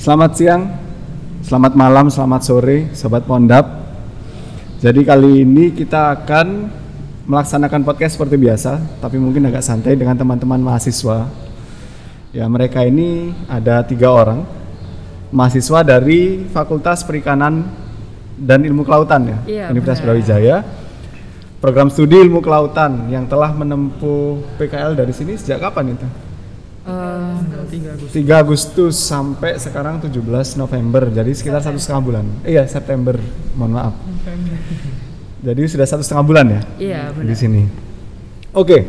[0.00, 0.64] Selamat siang,
[1.44, 3.68] selamat malam, selamat sore, sobat Pondap.
[4.80, 6.72] Jadi kali ini kita akan
[7.28, 11.28] melaksanakan podcast seperti biasa, tapi mungkin agak santai dengan teman-teman mahasiswa.
[12.32, 14.48] Ya, mereka ini ada tiga orang,
[15.28, 17.68] mahasiswa dari Fakultas Perikanan
[18.40, 20.16] dan Ilmu Kelautan ya, Iya, Universitas benar.
[20.16, 20.56] Brawijaya.
[21.60, 26.29] Program studi ilmu kelautan yang telah menempuh PKL dari sini sejak kapan itu?
[26.84, 28.96] 3 Agustus.
[28.96, 32.24] Sampai sekarang 17 November jadi sekitar satu setengah bulan.
[32.42, 33.16] Iya September
[33.54, 33.94] mohon maaf.
[35.40, 36.60] Jadi sudah satu setengah bulan ya?
[36.76, 37.36] Iya di benar.
[37.36, 37.62] sini.
[38.52, 38.84] Oke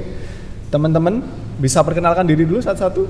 [0.72, 1.20] teman-teman
[1.59, 3.04] bisa perkenalkan diri dulu satu-satu?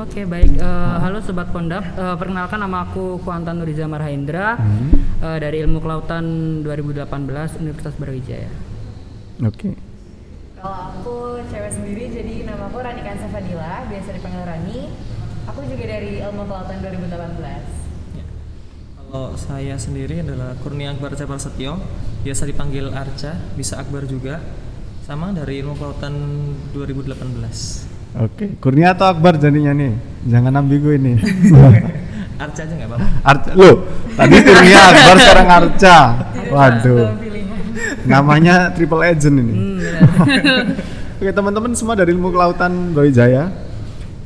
[0.00, 0.56] Oke baik.
[0.56, 1.84] Eh, halo sobat Pondap.
[1.96, 4.56] Eh, perkenalkan nama aku Kuantan Nuriza Marhaindra
[5.20, 6.24] eh, dari Ilmu Kelautan
[6.64, 8.48] 2018 Universitas Brawijaya.
[9.40, 9.89] oke
[10.60, 14.92] Kalau aku cewek sendiri, jadi nama aku Rani Kansa Fadila, biasa dipanggil Rani.
[15.48, 19.00] Aku juga dari Ilmu Kelautan 2018.
[19.00, 21.80] Kalau saya sendiri adalah Kurnia Akbar Cepar Setio,
[22.20, 24.44] biasa dipanggil Arca, bisa Akbar juga,
[25.00, 26.12] sama dari Ilmu Kelautan
[26.76, 27.88] 2018.
[28.20, 29.94] oke Kurnia atau Akbar jadinya nih
[30.26, 31.14] jangan ambigu ini
[32.42, 33.06] Arca aja nggak apa-apa.
[33.22, 33.70] Arca lo
[34.12, 35.96] tadi Kurnia Akbar sekarang Arca
[36.52, 37.29] waduh.
[38.04, 39.78] Namanya triple agent ini Hmm.
[41.20, 43.52] Oke teman-teman semua dari ilmu kelautan Brawijaya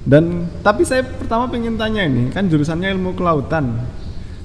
[0.05, 3.83] dan tapi saya pertama pengen tanya ini kan jurusannya ilmu kelautan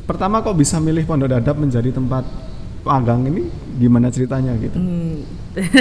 [0.03, 2.25] pertama kok bisa milih Pondok Dadap menjadi tempat
[2.81, 5.21] magang ini gimana ceritanya gitu Hmm.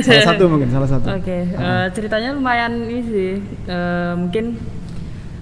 [0.02, 3.33] salah satu mungkin salah satu Oke, eh, ceritanya lumayan ini sih.
[3.64, 4.58] Eh, mungkin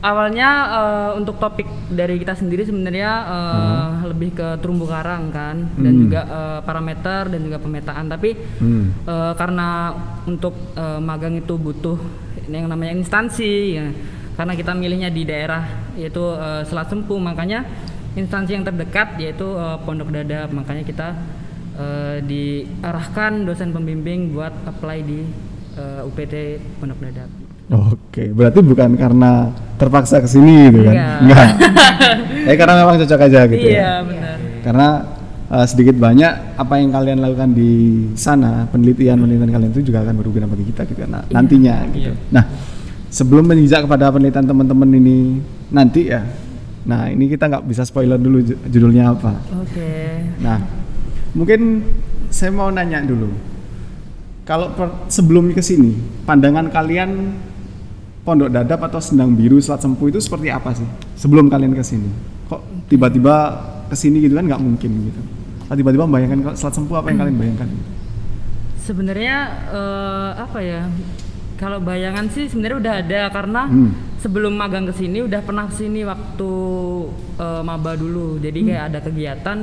[0.00, 5.92] awalnya eh, untuk topik dari kita sendiri sebenarnya eh, lebih ke terumbu karang kan, dan
[5.92, 6.02] Hmm.
[6.04, 8.04] juga eh, parameter dan juga pemetaan.
[8.08, 8.30] Tapi
[8.60, 8.92] Hmm.
[9.04, 9.92] eh, karena
[10.26, 11.96] untuk eh, magang itu butuh
[12.46, 13.88] yang namanya instansi, ya.
[14.36, 15.64] karena kita milihnya di daerah
[15.96, 17.64] yaitu eh, Selat Sempu, makanya
[18.12, 20.52] instansi yang terdekat yaitu eh, Pondok Dadap.
[20.52, 21.08] Makanya kita
[21.76, 25.24] eh, diarahkan dosen pembimbing buat apply di
[25.76, 26.34] eh, UPT
[26.80, 27.45] Pondok Dadap.
[27.66, 31.18] Oke berarti bukan karena terpaksa ke sini gitu kan Enggak.
[31.20, 31.48] enggak
[32.48, 34.36] eh karena memang cocok aja gitu ya iya benar.
[34.62, 34.88] karena
[35.50, 37.72] uh, sedikit banyak apa yang kalian lakukan di
[38.14, 42.14] sana penelitian penelitian kalian itu juga akan berguna bagi kita gitu nah, nantinya gitu.
[42.30, 42.44] Nah
[43.10, 46.22] sebelum menjejak kepada penelitian teman-teman ini nanti ya,
[46.86, 49.32] nah ini kita nggak bisa spoiler dulu ju- judulnya apa.
[49.58, 49.90] Oke.
[50.38, 50.62] Nah
[51.34, 51.82] mungkin
[52.30, 53.30] saya mau nanya dulu,
[54.44, 57.10] kalau per- sebelum ke sini pandangan kalian
[58.26, 60.82] Pondok Dadap atau Sendang Biru Selat Sempu itu seperti apa sih
[61.14, 62.10] sebelum kalian ke sini?
[62.50, 63.34] Kok tiba-tiba
[63.86, 65.20] ke sini gitu kan nggak mungkin gitu.
[65.68, 67.68] Tiba-tiba membayangkan kalau Selat Sempu apa yang kalian bayangkan?
[68.82, 69.36] Sebenarnya
[69.70, 70.90] eh, apa ya?
[71.56, 73.90] Kalau bayangan sih sebenarnya udah ada karena Hmm.
[74.18, 76.50] sebelum magang ke sini udah pernah sini waktu
[77.36, 78.36] eh, maba dulu.
[78.38, 78.68] Jadi Hmm.
[78.68, 79.58] kayak ada kegiatan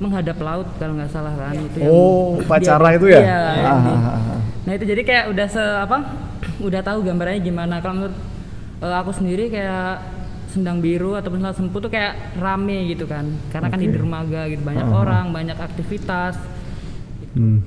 [0.00, 3.20] menghadap laut kalau nggak salah kan itu Oh, upacara itu ya?
[3.20, 3.42] Iya.
[3.62, 4.40] Ah, ah, ah, ah.
[4.64, 5.98] Nah itu jadi kayak udah se apa?
[6.62, 7.78] Udah tahu gambarannya gimana.
[7.78, 8.16] Kalau menurut
[8.80, 9.98] eh, aku sendiri kayak
[10.48, 13.24] Sendang Biru ataupun Selat Sempu tuh kayak rame gitu kan.
[13.48, 15.00] Karena kan di dermaga gitu banyak Ah, ah.
[15.00, 16.36] orang, banyak aktivitas.
[17.32, 17.64] Hmm.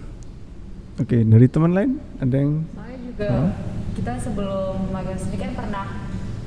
[0.95, 3.51] Oke, dari teman lain ada yang Soalnya juga Hah?
[3.91, 5.85] kita sebelum magang sini kan pernah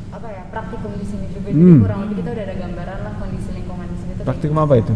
[0.08, 1.58] apa ya praktikum di sini juga, Hmm.
[1.58, 4.24] jadi kurang lebih kita udah ada gambaran lah kondisi lingkungan di sini tuh.
[4.24, 4.94] praktikum apa itu?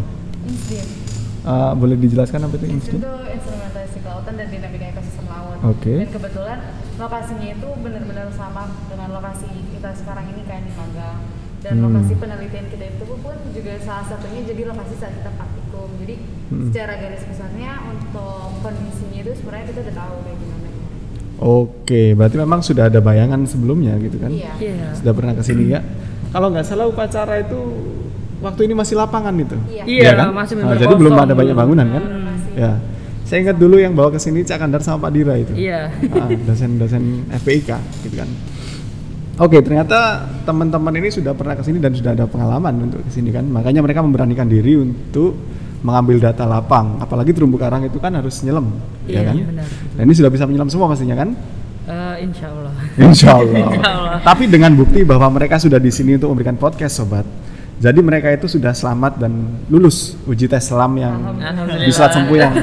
[1.43, 2.97] Ah, boleh dijelaskan apa itu insting?
[2.97, 5.59] itu instrumentasi kelautan dan dinamika ekosistem laut.
[5.65, 5.93] Oke.
[5.99, 6.59] Dan kebetulan
[6.95, 11.19] lokasinya itu benar-benar sama dengan lokasi kita sekarang ini kayak di magang.
[11.59, 11.83] Dan Hmm.
[11.87, 15.89] lokasi penelitian kita itu pun juga salah satunya jadi lokasi saat kita praktikum.
[15.99, 16.15] Jadi
[16.47, 16.63] Hmm.
[16.67, 20.67] secara garis besarnya untuk kondisinya itu sebenarnya kita udah tahu kayak gimana.
[21.39, 24.31] Oke, berarti memang sudah ada bayangan sebelumnya gitu kan?
[24.31, 24.53] Iya.
[24.59, 24.87] Iya.
[24.95, 25.83] Sudah pernah ke sini ya?
[26.31, 27.59] Kalau nggak salah upacara itu
[28.43, 29.55] waktu ini masih lapangan itu.
[29.71, 29.83] Iya.
[29.87, 30.27] Iya, kan?
[30.35, 32.03] masih Ah, benar-benar jadi belum ada banyak bangunan kan?
[32.03, 32.51] Hmm, masih.
[32.59, 32.71] Ya.
[33.23, 35.55] Saya ingat dulu yang bawa ke sini Cak Andar sama Pak Dira itu.
[35.55, 35.89] Iya.
[36.13, 37.69] Ah, dosen-dosen FPIK
[38.03, 38.29] gitu kan.
[39.41, 43.33] Oke, ternyata teman-teman ini sudah pernah ke sini dan sudah ada pengalaman untuk ke sini
[43.33, 43.41] kan.
[43.49, 45.33] Makanya mereka memberanikan diri untuk
[45.81, 47.01] mengambil data lapang.
[47.01, 48.69] Apalagi terumbu karang itu kan harus nyelam,
[49.09, 49.35] ya Iya, kan?
[49.41, 49.67] benar.
[49.97, 51.33] Dan ini sudah bisa menyelam semua pastinya kan?
[51.83, 52.73] Eh, insya Allah.
[52.95, 53.57] Insya Allah.
[53.73, 54.17] Insya Allah.
[54.21, 57.25] Tapi dengan bukti bahwa mereka sudah di sini untuk memberikan podcast, sobat.
[57.73, 59.33] Jadi mereka itu sudah selamat dan
[59.67, 61.19] lulus uji tes selam yang
[61.79, 62.53] di Selat Sempu yang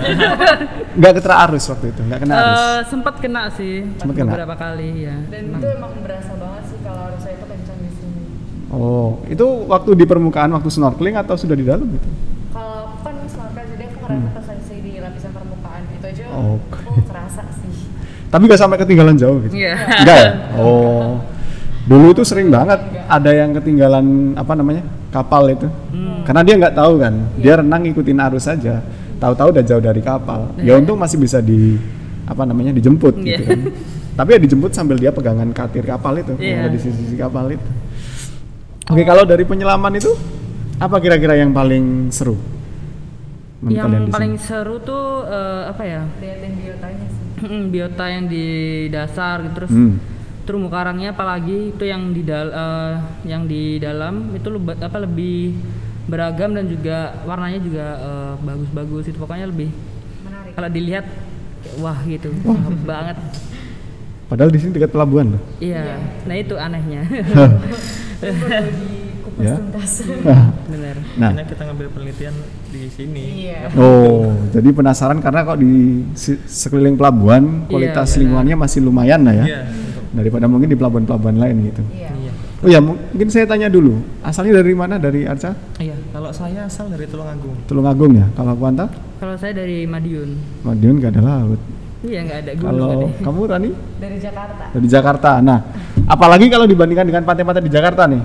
[0.97, 2.57] nggak ketera arus waktu itu, nggak kena arus.
[2.57, 4.33] Eh, sempat kena sih Sempat kena?
[4.33, 5.17] beberapa kali ya.
[5.29, 8.23] Dan itu emang berasa banget sih kalau arusnya itu kencang di sini.
[8.71, 12.09] Oh, itu waktu di permukaan waktu snorkeling atau sudah di dalam gitu?
[12.51, 16.25] Kalau aku kan snorkel jadi aku ngerasa sensasi di lapisan permukaan itu aja.
[16.33, 16.57] Hmm.
[16.57, 16.81] Oke.
[16.87, 17.75] Oh, kerasa sih.
[18.27, 19.53] Tapi nggak sampai ketinggalan jauh gitu?
[19.53, 19.75] Iya.
[20.01, 20.31] Enggak ya?
[20.65, 21.21] Oh.
[21.91, 22.79] Dulu itu sering banget
[23.11, 25.67] ada yang ketinggalan apa namanya kapal itu,
[26.23, 28.79] karena dia nggak tahu kan, dia renang ngikutin arus saja,
[29.19, 30.55] tahu-tahu udah jauh dari kapal.
[30.63, 31.75] Ya untung masih bisa di
[32.23, 33.43] apa namanya dijemput gitu Iya.
[33.43, 33.61] kan.
[34.23, 36.63] Tapi ya dijemput sambil dia pegangan katir kapal itu, yang Iya.
[36.63, 37.67] ada di sisi-sisi kapal itu.
[38.87, 40.15] Oke, kalau dari penyelaman itu
[40.79, 42.39] apa kira-kira yang paling seru?
[43.61, 47.25] yang paling seru tuh eh, apa ya liatin biotanya sih
[47.69, 48.47] biota yang di
[48.89, 50.01] dasar gitu terus Hmm.
[50.43, 52.95] Terumbu karangnya apalagi itu yang di dal eh,
[53.25, 55.55] yang di dalam itu leba- apa lebih
[56.05, 59.05] beragam dan juga warnanya juga eh, bagus-bagus.
[59.07, 59.71] Itu pokoknya lebih
[60.23, 60.53] menarik.
[60.55, 61.07] kalau dilihat
[61.61, 63.17] kayak wah gitu bagus banget.
[64.27, 67.03] Padahal di sini dekat pelabuhan iya nah itu anehnya.
[68.21, 69.57] Dikupas Ya.
[69.57, 69.93] tuntas.
[70.69, 70.97] Bener.
[71.17, 72.35] Nah, Makanya kita ngambil penelitian
[72.69, 73.23] di sini.
[73.49, 73.73] iya.
[73.73, 76.05] Oh, jadi penasaran karena kok di
[76.45, 78.19] sekeliling pelabuhan kualitas benar.
[78.21, 79.45] lingkungannya masih lumayan lah ya.
[79.47, 79.61] Iya,
[80.11, 81.83] Daripada mungkin di pelabuhan-pelabuhan lain gitu.
[81.95, 82.33] iya iya.
[82.61, 84.05] Oh ya, mungkin saya tanya dulu.
[84.21, 85.01] Asalnya dari mana?
[85.01, 85.57] Dari Arca?
[85.79, 87.57] Iya, kalau saya asal dari Tulungagung.
[87.65, 88.27] Tulungagung ya.
[88.35, 88.85] Kalau Kuanta?
[89.17, 90.33] kalau saya dari Madiun
[90.65, 91.61] Madiun gak ada laut.
[92.01, 93.21] iya nggak ada gunung Kalau ada.
[93.21, 93.71] kamu Rani?
[93.97, 95.31] dari Jakarta Dari Jakarta.
[95.41, 95.59] Nah,
[96.07, 98.23] apalagi kalau dibandingkan dengan pantai-pantai di Jakarta nih.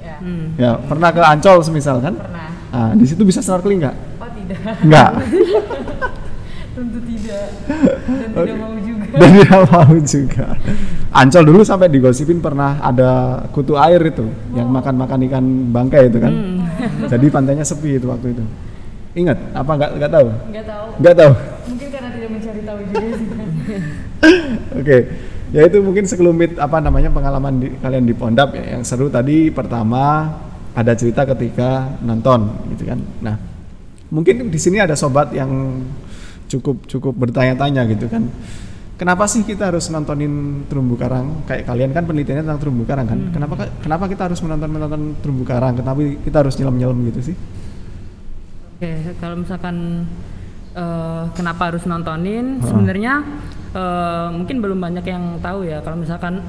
[0.00, 0.46] iya Hmm.
[0.54, 2.14] Ya, pernah ke Ancol semisal kan?
[2.14, 3.96] pernah Nah, di situ bisa snorkeling nggak?
[4.16, 5.10] oh tidak Nggak.
[6.76, 7.46] tentu tidak
[8.20, 10.46] dan tidak mau juga Dan tidak mau juga.
[11.16, 16.32] Ancol dulu sampai digosipin pernah ada kutu air itu yang makan-makan ikan bangkai itu kan.
[17.12, 18.44] Jadi pantainya sepi itu waktu itu.
[19.16, 19.56] Ingat?
[19.56, 20.28] Apa nggak nggak tahu?
[20.52, 21.32] nggak tahu Nggak tahu.
[21.72, 23.26] mungkin karena tidak mencari tahu juga sih
[24.84, 24.98] Oke.
[25.54, 28.76] Ya itu mungkin sekelumit apa namanya pengalaman di, kalian di Pondap ya.
[28.76, 30.36] Yang seru tadi pertama
[30.76, 33.00] ada cerita ketika nonton gitu kan.
[33.24, 33.40] Nah,
[34.12, 35.80] mungkin di sini ada sobat yang
[36.46, 38.26] cukup cukup bertanya-tanya gitu kan.
[38.96, 41.44] Kenapa sih kita harus nontonin terumbu karang?
[41.44, 43.20] Kayak kalian kan penelitiannya tentang terumbu karang kan.
[43.28, 45.76] Kenapa kenapa kita harus menonton menonton terumbu karang?
[45.76, 47.36] Kenapa kita harus nyelam-nyelam gitu sih?
[48.76, 50.08] Oke, kalau misalkan
[50.72, 52.64] eh, kenapa harus nontonin?
[52.64, 52.72] Ha.
[52.72, 53.14] Sebenarnya
[53.76, 55.84] eh, mungkin belum banyak yang tahu ya.
[55.84, 56.40] Kalau misalkan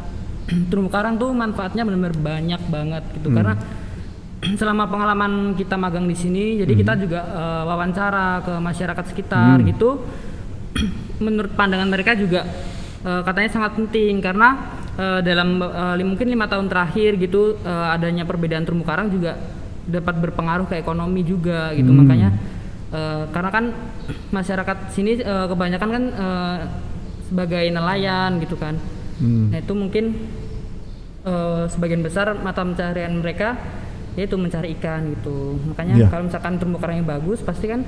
[0.71, 3.27] terumbu karang tuh manfaatnya benar-benar banyak banget gitu.
[3.27, 3.43] Hmm.
[3.43, 3.53] Karena
[4.59, 9.67] selama pengalaman kita magang di sini, jadi kita juga eh, wawancara ke masyarakat sekitar Hmm.
[9.67, 9.89] gitu.
[11.25, 12.45] Menurut pandangan mereka juga
[13.01, 14.57] eh, katanya sangat penting karena
[14.95, 15.59] eh, dalam
[15.95, 19.35] li- mungkin lima tahun terakhir gitu eh, adanya perbedaan terumbu karang juga
[19.87, 21.99] dapat berpengaruh ke ekonomi juga gitu Hmm.
[22.01, 22.29] makanya
[22.91, 23.65] eh, karena kan
[24.37, 26.57] masyarakat sini eh, kebanyakan kan eh,
[27.27, 28.77] sebagai nelayan gitu kan
[29.17, 29.49] Hmm.
[29.49, 30.13] nah itu mungkin
[31.25, 33.57] eh, sebagian besar mata pencaharian mereka
[34.17, 36.07] yaitu mencari ikan gitu makanya Iya.
[36.09, 37.85] kalau misalkan terumbu karangnya bagus pasti kan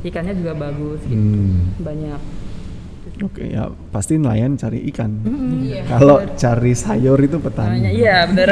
[0.00, 1.78] ikannya juga bagus gitu Hmm.
[1.78, 2.20] banyak
[3.18, 5.10] Oke, ya pasti nelayan cari ikan.
[5.58, 7.90] iya Kalau cari sayur itu namanya petani.
[7.90, 8.48] iya benar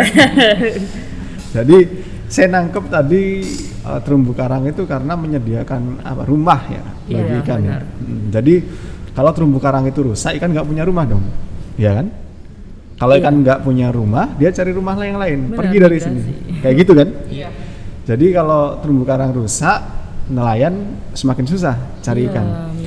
[1.55, 1.79] Jadi
[2.27, 7.59] saya nangkep tadi eh, terumbu karang itu karena menyediakan apa rumah ya bagi Iya, ikan
[7.59, 7.79] ya.
[7.79, 7.83] benar.
[8.03, 8.55] Hmm, Jadi
[9.15, 11.23] kalau terumbu karang itu rusak, ikan nggak punya rumah dong,
[11.77, 12.11] ya kan?
[12.97, 13.21] Kalau Iya.
[13.21, 16.21] ikan nggak punya rumah, dia cari rumah yang lain, Benar, pergi dari sini,
[16.59, 17.09] kayak gitu kan?
[17.29, 17.49] iya
[18.03, 19.83] Jadi kalau terumbu karang rusak,
[20.27, 20.75] nelayan
[21.11, 22.47] semakin susah cari Iya, ikan.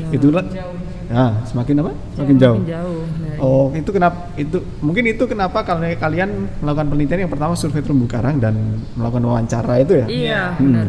[0.09, 1.91] Itulah, jauh juga nah, semakin apa?
[2.15, 2.57] Semakin jauh.
[2.57, 6.29] Makin jauh Nah, Oh, itu kenapa itu mungkin itu kenapa kalian kalian
[6.59, 8.51] melakukan penelitian yang pertama survei terumbu karang dan
[8.93, 10.05] melakukan wawancara itu ya?
[10.07, 10.65] iya Hmm.
[10.65, 10.87] benar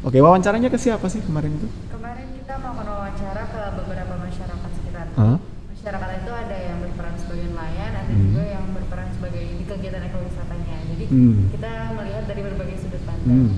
[0.00, 1.68] Oke, wawancaranya ke siapa sih kemarin itu?
[1.90, 5.36] kemarin kita melakukan wawancara ke beberapa masyarakat sekitar Hah?
[5.70, 8.22] masyarakat itu ada yang berperan sebagai nelayan ada Hmm.
[8.26, 11.50] juga yang berperan sebagai di kegiatan ekowisatanya jadi Hmm.
[11.50, 13.50] kita melihat dari berbagai sudut pandang Hmm.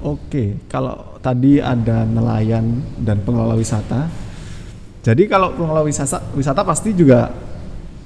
[0.00, 2.62] Oke, kalau tadi ada nelayan
[2.96, 4.06] dan pengelola wisata.
[5.00, 7.34] Jadi kalau pengelola wisata, wisata pasti juga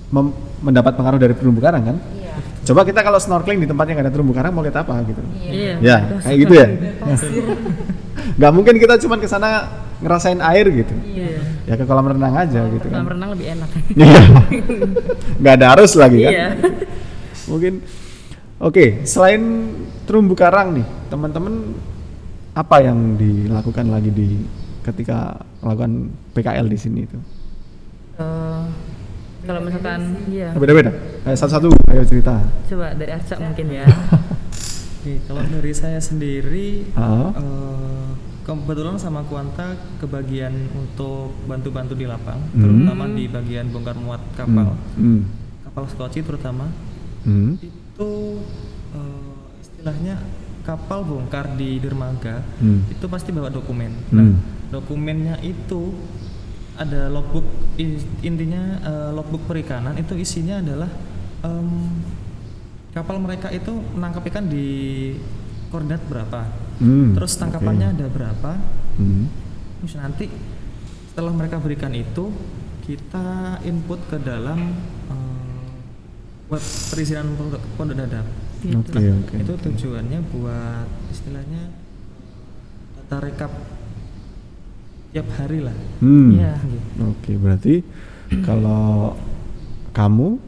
[0.08, 1.96] mem- mendapat pengaruh dari terumbu karang kan?
[2.14, 5.04] iya Coba kita kalau snorkeling di tempat yang nggak ada terumbu karang mau lihat apa
[5.04, 5.20] gitu?
[5.36, 6.66] iya Ya, kayak gitu ya.
[8.38, 10.94] Nggak mungkin kita cuma ke sana ngerasain air gitu.
[11.04, 13.04] iya Ya ke kolam renang aja gitu kan.
[13.04, 14.22] kolam renang lebih enak Iya.
[15.44, 16.32] Nggak ada arus lagi kan?
[16.32, 16.48] iya
[17.44, 17.74] Mungkin.
[18.62, 19.74] Oke, selain
[20.06, 21.74] terumbu karang nih, teman-teman
[22.54, 24.38] apa yang dilakukan lagi di
[24.82, 27.18] ketika melakukan PKL di sini itu?
[28.16, 28.62] Eh,
[29.42, 30.94] kalau misalkan iya Beda-beda.
[31.24, 32.38] Eh, satu-satu, ayo cerita.
[32.68, 33.86] coba dari Arca mungkin ya
[35.02, 37.34] Oke, kalau dari saya sendiri Ah.
[37.34, 38.08] eh,
[38.42, 42.62] kebetulan sama Kuanta kebagian untuk bantu-bantu di lapang, Hmm.
[42.62, 45.26] terutama di bagian bongkar muat kapal, Hmm.
[45.64, 46.70] kapal skoci terutama
[47.22, 47.58] Hmm.
[47.92, 48.40] Itu
[48.92, 50.16] eh, istilahnya
[50.62, 52.86] kapal bongkar di dermaga Hmm.
[52.88, 53.92] itu pasti bawa dokumen.
[54.08, 54.16] Hmm.
[54.16, 54.30] Nah,
[54.70, 55.92] dokumennya itu
[56.72, 57.44] ada logbook
[58.22, 60.88] intinya eh, logbook perikanan itu isinya adalah
[61.44, 62.00] em,
[62.92, 64.66] kapal mereka itu menangkap ikan di
[65.68, 66.48] koordinat berapa
[66.80, 68.56] Hmm, terus tangkapannya ada berapa
[68.96, 69.28] Hmm.
[69.80, 70.32] terus nanti
[71.12, 72.32] setelah mereka berikan itu
[72.82, 74.72] kita input ke dalam
[76.48, 78.26] web perizinan pondok pondok dadap
[78.62, 79.34] Oke, Nah, oke.
[79.36, 81.62] itu tujuannya buat istilahnya
[82.96, 83.50] data rekap
[85.10, 86.38] tiap hari lah Hmm.
[86.38, 86.54] Iya.
[87.04, 87.82] Oke, berarti
[88.40, 89.12] kalau
[89.90, 90.38] kamu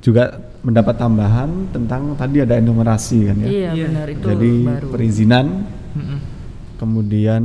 [0.00, 0.24] juga
[0.60, 3.46] mendapat tambahan tentang tadi ada enumerasi kan ya.
[3.46, 3.84] Iya, Iya.
[3.86, 4.86] benar itu Jadi baru.
[4.90, 5.46] perizinan,
[5.94, 6.18] Mm-mm.
[6.76, 7.42] kemudian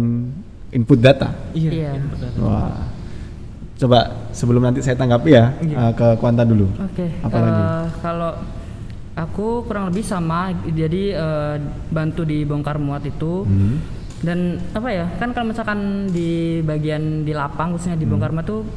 [0.70, 1.32] input data.
[1.54, 1.90] iya, Iya.
[1.96, 2.38] input data.
[2.42, 2.89] Wah.
[3.80, 5.76] Coba sebelum nanti saya tanggapi ya Iya.
[5.80, 6.68] eh, ke Kuanta dulu.
[6.78, 7.08] Oke.
[7.24, 7.64] Apa eh, lagi?
[7.98, 8.32] Kalau
[9.16, 11.56] aku kurang lebih sama, jadi eh,
[11.88, 13.44] bantu di bongkar muat itu.
[13.44, 13.80] Hmm.
[14.20, 14.40] Dan
[14.76, 15.08] apa ya?
[15.16, 18.12] Kan kalau misalkan di bagian di lapang khususnya di Hmm.
[18.14, 18.68] bongkar muat tuh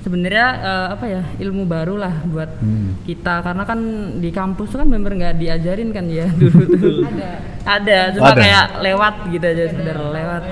[0.00, 1.22] sebenarnya eh, apa ya?
[1.38, 2.98] ilmu baru lah buat Hmm.
[3.04, 3.78] kita karena kan
[4.18, 7.06] di kampus tuh kan bener nggak diajarin kan ya dulu tuh.
[7.06, 7.30] Ada.
[7.68, 8.40] Ada, cuma Ada.
[8.40, 10.42] kayak lewat gitu aja sekedar lewat.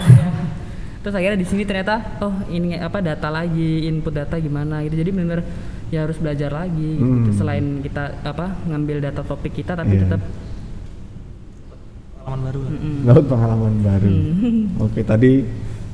[1.06, 4.98] Terus akhirnya di sini ternyata oh ini apa data lagi, input data gimana gitu.
[4.98, 5.38] Jadi benar
[5.86, 7.30] ya harus belajar lagi gitu.
[7.30, 7.36] Hmm.
[7.38, 10.02] Selain kita apa ngambil data topik kita tapi Iya.
[10.02, 10.20] tetap
[12.18, 14.08] pengalaman baru mm, Dapat pengalaman baru.
[14.10, 14.82] Hmm.
[14.82, 15.32] Oke, tadi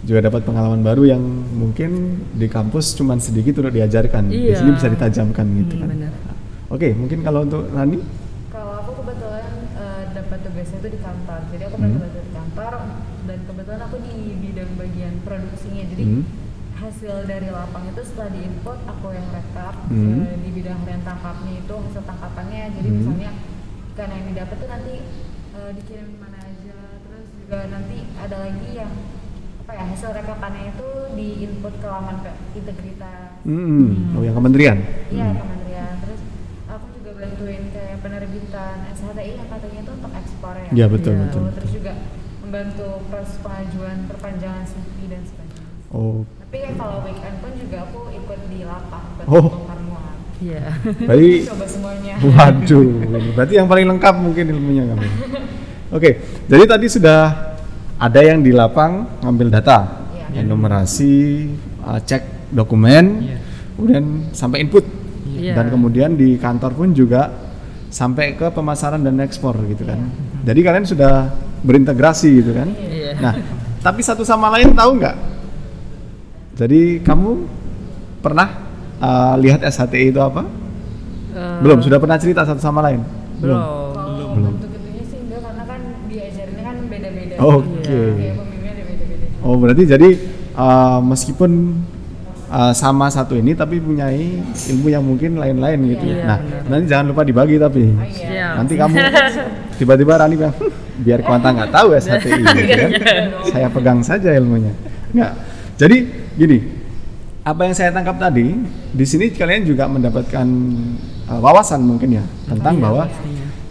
[0.02, 1.21] juga dapat pengalaman baru yang
[1.52, 1.90] mungkin
[2.33, 4.33] di kampus cuman sedikit udah diajarkan.
[4.33, 4.64] Di Iya.
[4.64, 5.88] sini bisa ditajamkan gitu Hmm, kan.
[5.92, 6.12] benar.
[6.73, 8.00] Oke, mungkin kalau untuk Rani
[8.49, 9.45] Kalau aku kebetulan
[9.76, 11.85] eh, dapat tugasnya itu di kantor, jadi aku Hmm.
[11.85, 12.73] dapat tugas di kantor
[13.25, 16.23] dan kebetulan aku di bidang bagian produksinya, jadi Hmm.
[16.75, 20.26] hasil dari lapang itu setelah diinput aku yang rekap Hmm.
[20.26, 22.97] eh, di bidang harian tangkapnya itu hasil tangkapannya, jadi Hmm.
[22.99, 23.31] misalnya
[23.93, 24.95] ikan yang didapat tuh nanti
[25.52, 28.88] eh, dikirim ke mana aja, terus juga nanti ada lagi yang
[29.62, 32.17] apa ya hasil rekapannya itu diinput ke laman
[32.52, 34.17] integritas Hmm.
[34.17, 34.79] Oh, yang kementerian.
[35.07, 35.38] Iya Hmm.
[35.38, 35.93] kementerian.
[36.02, 36.21] Terus
[36.67, 40.71] aku juga bantuin kayak penerbitan SHTI yang katanya itu untuk ekspor ya.
[40.73, 41.23] Iya, betul, Iya.
[41.29, 41.45] betul.
[41.52, 41.93] Terus juga
[42.52, 45.73] membantu proses pengajuan perpanjangan CV dan sebagainya.
[45.88, 49.49] Oh, Tapi kayak kalau weekend pun juga aku ikut di lapang ikut Oh.
[49.56, 50.16] bongkar muat.
[50.37, 50.64] Iya.
[51.00, 52.14] berarti Coba semuanya.
[52.21, 55.04] Waduh, ini berarti yang paling lengkap mungkin ilmunya kamu.
[55.97, 56.11] Oke,
[56.44, 57.21] jadi tadi sudah
[57.97, 60.44] ada yang di lapang ngambil data, Iya.
[60.44, 61.49] enumerasi,
[61.80, 63.37] uh, cek dokumen, Iya.
[63.80, 64.04] kemudian
[64.37, 64.85] sampai input,
[65.25, 65.56] Iya.
[65.56, 67.32] dan kemudian di kantor pun juga
[67.88, 70.04] sampai ke pemasaran dan ekspor gitu kan.
[70.44, 71.32] Jadi kalian sudah
[71.62, 72.69] berintegrasi gitu kan.
[72.75, 73.19] Iya.
[73.19, 73.35] Nah,
[73.87, 75.16] tapi satu sama lain tahu nggak?
[76.59, 77.31] Jadi kamu
[78.21, 78.49] pernah
[79.00, 80.45] uh, lihat SHTI itu apa?
[81.33, 83.00] Eh, Belum, sudah pernah cerita satu sama lain?
[83.42, 83.59] belum.
[84.38, 84.54] Belum.
[84.54, 87.35] bentuk itunya sih enggak karena kan diajarinnya kan beda-beda.
[87.42, 88.02] Oke.
[88.62, 89.26] Ada beda-beda.
[89.42, 90.09] Oh, berarti jadi
[90.54, 91.50] uh, meskipun
[92.47, 94.38] uh, sama satu ini tapi punyai
[94.71, 96.04] ilmu yang mungkin lain-lain gitu.
[96.07, 96.62] Iya, nah, benar.
[96.71, 97.83] nanti jangan lupa dibagi tapi.
[97.90, 98.47] Oh iya.
[98.62, 98.95] Nanti kamu
[99.83, 102.90] tiba-tiba Rani bilang, "Hmm, biar Kuanta nggak tahu SHTI gitu kan.
[103.50, 104.73] Saya pegang saja ilmunya.
[105.12, 105.32] Nggak.
[105.76, 105.97] Jadi
[106.38, 106.59] gini,
[107.42, 108.54] apa yang saya tangkap tadi,
[108.94, 110.47] di sini kalian juga mendapatkan
[111.26, 113.04] uh, wawasan mungkin ya tentang Iya, bahwa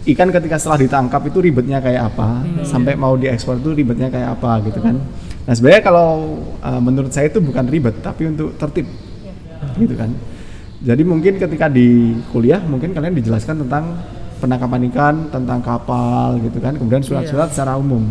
[0.02, 4.60] ikan ketika setelah ditangkap itu ribetnya kayak apa, sampai mau diekspor itu ribetnya kayak apa
[4.68, 5.00] gitu kan.
[5.42, 8.86] Nah sebenarnya kalau uh, menurut saya itu bukan ribet, tapi untuk tertib,
[9.80, 10.12] gitu kan.
[10.82, 14.02] Jadi mungkin ketika di kuliah mungkin kalian dijelaskan tentang
[14.42, 18.10] penangkapan ikan, tentang kapal gitu kan, kemudian surat-surat secara umum.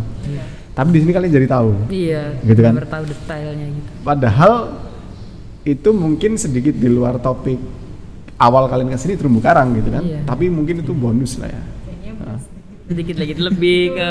[0.71, 1.91] Tapi di sini kalian jadi tahu.
[1.91, 2.23] Iya.
[2.47, 2.73] Gitu kan?
[2.87, 3.89] tahu detailnya gitu.
[4.07, 4.53] Padahal
[5.67, 7.59] itu mungkin sedikit di luar topik
[8.39, 10.01] awal kalian ke sini terumbu karang gitu kan.
[10.01, 10.23] Iya.
[10.23, 11.61] Tapi mungkin itu bonus lah ya.
[11.61, 12.39] Kayaknya
[12.87, 14.07] sedikit lagi lebih ke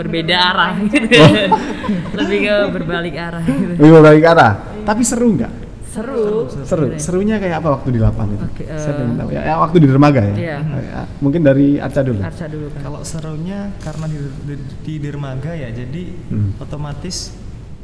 [0.00, 1.06] berbeda arah gitu.
[1.20, 1.32] Oh.
[2.18, 3.72] lebih ke berbalik arah gitu.
[3.76, 4.52] Lebih berbalik arah.
[4.88, 5.52] Tapi seru nggak?
[5.90, 6.46] Seru.
[6.62, 6.84] Seru.
[6.96, 8.40] Serunya kayak apa waktu di lapang itu?
[8.40, 9.28] Oke, Saya eh, pengen tahu.
[9.28, 10.34] Ya, ya, waktu di dermaga ya.
[10.34, 10.56] Iya.
[10.62, 12.20] Ya, Mungkin dari Arca dulu.
[12.22, 12.80] Arsa dulu kan.
[12.80, 14.54] kalau serunya karena di, di,
[14.86, 16.54] di dermaga ya jadi Hmm.
[16.56, 17.34] otomatis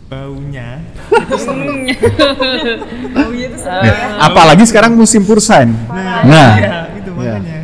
[0.06, 0.78] baunya
[3.18, 4.22] Oh iya itu seru Eh, ya.
[4.22, 5.66] apalagi sekarang musim pursain.
[5.90, 7.32] Nah, Nah, iya, itu iya.
[7.34, 7.58] makanya.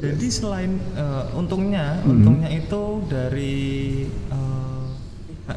[0.00, 2.10] Jadi selain eh, untungnya, Mhm.
[2.10, 3.54] untungnya itu dari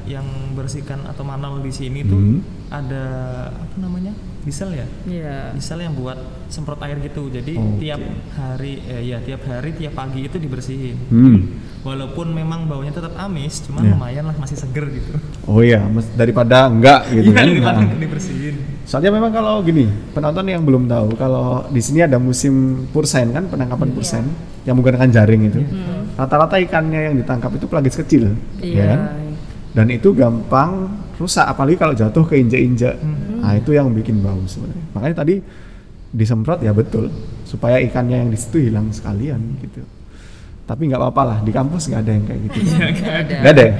[0.04, 2.38] yang bersihkan atau manal di sini tuh Mhm.
[2.74, 3.06] Ada
[3.54, 4.10] apa namanya
[4.42, 5.54] diesel ya, Iya.
[5.54, 6.18] diesel yang buat
[6.50, 7.30] semprot air gitu.
[7.30, 7.80] Jadi Oke.
[7.80, 8.02] tiap
[8.34, 10.98] hari, eh, ya tiap hari, tiap pagi itu dibersihin.
[11.08, 11.38] Hmm.
[11.84, 13.92] Walaupun memang baunya tetap amis, cuman Iya.
[13.94, 15.14] lumayan lah masih seger gitu.
[15.46, 15.80] Oh iya,
[16.18, 17.46] daripada enggak gitu Iya, kan.
[17.48, 17.96] daripada Nah.
[17.96, 18.56] dibersihin.
[18.84, 23.48] Soalnya memang kalau gini, penonton yang belum tahu kalau di sini ada musim pursain kan,
[23.48, 23.96] penangkapan Iya.
[23.96, 24.26] pursain
[24.66, 25.60] yang menggunakan jaring itu.
[25.62, 26.20] Hmm.
[26.20, 28.86] Rata-rata ikannya yang ditangkap itu pelagis kecil, ya Iya.
[28.92, 29.00] kan?
[29.74, 32.96] Dan itu gampang rusak apalagi kalau jatuh ke injek-injek.
[32.96, 33.42] Hmm.
[33.42, 34.86] Nah, itu yang bikin bau sebenarnya.
[34.92, 35.36] Makanya tadi
[36.10, 37.10] disemprot ya betul
[37.44, 39.82] supaya ikannya yang di situ hilang sekalian gitu
[40.64, 42.86] tapi nggak apa-apa lah di kampus nggak ada yang kayak gitu Nggak
[43.20, 43.36] ada.
[43.36, 43.74] nggak ada ya?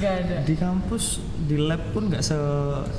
[0.00, 0.36] Ada.
[0.40, 1.04] di kampus
[1.44, 2.38] di lab pun nggak se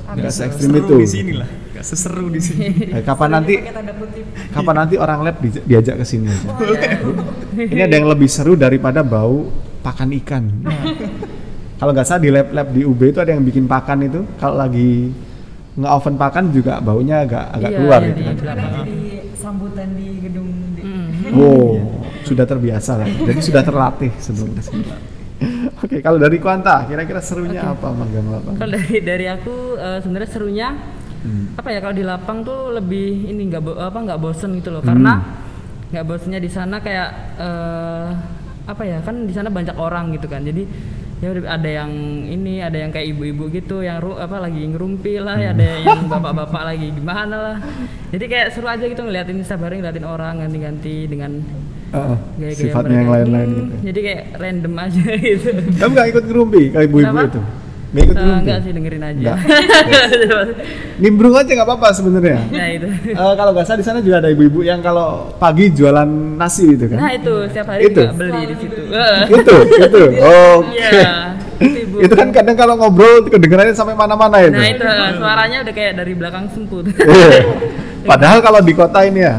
[0.06, 0.94] Nggak se- se-ekstrim seru itu.
[0.94, 3.54] di sini lah nggak seseru di sini Eh, kapan nanti
[4.52, 6.48] kapan nanti orang lab di- diajak ke sini aja
[7.56, 9.48] ini ada yang lebih seru daripada bau
[9.80, 10.44] pakan ikan
[11.82, 15.10] kalau nggak salah di lab-lab di UB itu ada yang bikin pakan itu kalau lagi
[15.74, 18.98] nge-oven pakan juga baunya agak agak Iya, keluar iya, gitu di kan jadi
[19.34, 20.48] sambutan di gedung
[20.78, 21.38] di Mm.
[21.38, 21.78] Wow,
[22.22, 23.06] sudah terbiasa lah.
[23.08, 24.84] Jadi sudah terlatih sebelum ke sini.
[25.82, 28.54] Oke, kalau dari Kuanta, kira-kira serunya apa magang lapang?
[28.58, 30.68] Kalau dari dari aku eh, sebenarnya serunya
[31.22, 31.54] Hmm.
[31.54, 34.82] apa ya kalau di lapang tuh lebih ini nggak bo- apa nggak bosen gitu loh
[34.82, 34.90] Hmm.
[34.90, 35.12] karena
[35.94, 37.08] nggak bosennya di sana kayak
[37.38, 38.06] eh,
[38.66, 40.66] apa ya kan di sana banyak orang gitu kan jadi
[41.22, 41.90] ya ada yang
[42.26, 45.86] ini ada yang kayak ibu-ibu gitu yang ru, apa lagi ngerumpi lah ya ada Hmm.
[45.86, 47.56] yang bapak-bapak lagi gimana lah
[48.10, 51.38] jadi kayak seru aja gitu ngeliatin sabarin ngeliatin orang ganti-ganti dengan
[51.92, 53.74] Heeh, gaya-gaya sifatnya yang lain-lain Hmm, gitu.
[53.86, 55.48] jadi kayak random aja gitu
[55.78, 57.40] Kamu nggak ikut ngerumpi kayak ibu-ibu itu?
[57.92, 58.40] Nggak ikut Eh, ngerumpi?
[58.40, 59.38] enggak sih dengerin aja Nggak?
[61.02, 62.38] Nimbrung aja nggak apa-apa sebenarnya.
[62.48, 66.08] nah itu Eh, kalau nggak salah di sana juga ada ibu-ibu yang kalau pagi jualan
[66.34, 66.98] nasi gitu kan?
[66.98, 68.00] Nah itu setiap hari Itu?
[68.00, 68.80] juga beli di situ.
[68.88, 70.02] Eh, itu, itu.
[70.18, 70.72] Oke.
[70.72, 71.12] Iya.
[71.58, 71.96] Itu ibu.
[72.00, 74.52] Itu kan kadang kalau ngobrol kedengerannya sampai mana-mana itu.
[74.52, 74.84] Nah itu
[75.16, 76.88] suaranya udah kayak dari belakang semput.
[76.88, 77.28] Iya.
[78.10, 79.36] Padahal kalau di kota ini ya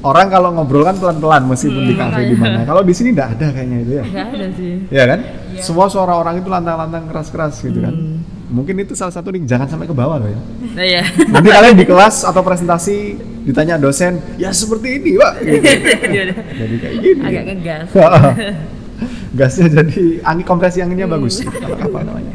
[0.00, 2.64] orang kalau ngobrol kan pelan-pelan meskipun Hmm, di kafe di mana.
[2.64, 4.04] Kalau di sini nggak ada kayaknya itu ya.
[4.04, 4.72] Gak ada sih.
[4.88, 5.20] Iya kan?
[5.60, 7.92] Semua suara orang itu lantang-lantang keras-keras gitu kan.
[7.92, 8.18] Hmm.
[8.44, 10.40] Mungkin itu salah satu nih jangan sampai ke bawah loh ya.
[10.72, 11.02] Nah ya.
[11.26, 12.96] Nanti kalian di kelas atau presentasi
[13.42, 15.32] ditanya dosen, ya seperti ini pak.
[15.44, 16.32] Gitu.
[16.32, 17.20] Jadi kayak gini.
[17.20, 17.88] Agak ngegas.
[19.38, 21.42] Gasnya jadi angin kompresi anginnya bagus.
[21.42, 22.34] gitu, Kalau apa namanya.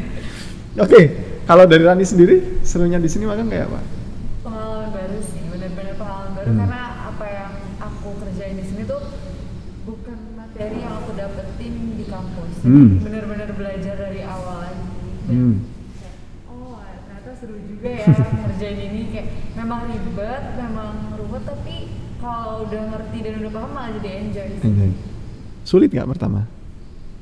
[0.76, 1.00] Oke,
[1.42, 3.80] kalau dari Rani sendiri serunya di sini makan kayak apa?
[4.40, 6.58] pengalaman baru sih benar-benar pengalaman baru Hmm.
[6.58, 9.00] karena apa yang aku kerjain di sini tuh
[9.82, 13.00] bukan materi yang aku dapetin di kampus Hmm.
[13.00, 14.84] benar-benar belajar dari awal lagi
[15.24, 15.54] dan Hmm.
[15.96, 16.14] kayak,
[16.46, 21.76] oh ternyata seru juga ya ngerjain ini kayak memang ribet memang ruwet tapi
[22.18, 24.60] kalau udah ngerti dan udah paham malah jadi enjoy sih.
[24.62, 24.92] Anjay.
[25.62, 26.44] Sulit nggak pertama?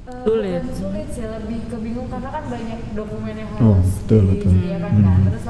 [0.08, 0.62] Eh, Sulit.
[0.72, 4.50] sulit sih lebih kebingung karena kan banyak dokumen yang Oh, harus betul, betul.
[4.50, 5.04] disediakan Hmm.
[5.04, 5.44] kan terus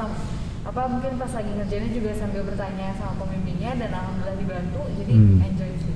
[0.61, 5.39] apa mungkin pas lagi ngerjainnya juga sambil bertanya sama pembimbingnya dan alhamdulillah dibantu jadi Hmm.
[5.41, 5.95] enjoy sih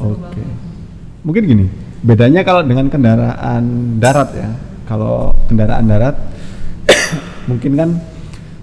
[0.00, 0.18] Oke.
[0.18, 0.58] banget.
[1.20, 1.66] Mungkin gini,
[2.02, 4.50] bedanya kalau dengan kendaraan darat ya.
[4.88, 6.16] Kalau kendaraan darat
[7.50, 7.90] mungkin kan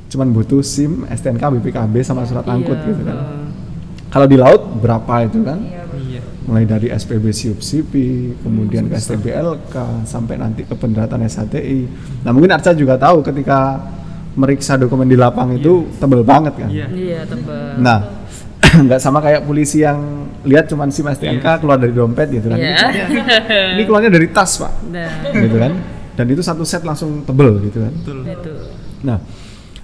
[0.10, 3.18] cuman butuh SIM, STNK, BPKB sama surat angkut Iya, gitu kan.
[4.10, 5.60] Kalau di laut berapa itu kan?
[5.60, 8.08] iya iya Mulai dari SPB SIUP SIPI,
[8.46, 11.80] kemudian ke STBLK sampai nanti ke pendaratan SHTI.
[12.22, 13.82] Nah, mungkin Arca juga tahu ketika
[14.38, 16.70] meriksa dokumen di lapang itu tebel banget kan.
[16.70, 17.82] iya Iya tebal.
[17.82, 18.25] Nah,
[18.86, 19.98] nggak sama kayak polisi yang
[20.44, 22.58] lihat cuman SIM STNK keluar dari dompet gitu kan.
[22.58, 22.76] Ini Iya.
[22.78, 23.06] keluarnya,
[23.74, 24.72] ini keluarnya dari tas, Pak.
[24.90, 25.72] Nah gitu kan.
[26.16, 27.92] Dan itu satu set langsung tebel gitu kan.
[28.24, 28.60] betul.
[29.02, 29.20] Nah,